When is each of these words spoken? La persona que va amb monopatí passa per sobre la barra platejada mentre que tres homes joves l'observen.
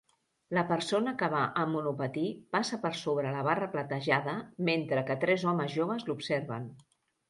La 0.57 0.61
persona 0.69 1.13
que 1.19 1.29
va 1.33 1.41
amb 1.65 1.71
monopatí 1.75 2.25
passa 2.57 2.81
per 2.87 2.93
sobre 3.03 3.37
la 3.37 3.45
barra 3.51 3.71
platejada 3.77 4.37
mentre 4.73 5.09
que 5.13 5.23
tres 5.27 5.49
homes 5.53 5.75
joves 5.81 6.13
l'observen. 6.13 6.71